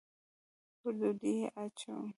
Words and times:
پر 0.81 0.91
ډوډۍ 0.99 1.33
یې 1.39 1.47
اچوم 1.63 2.07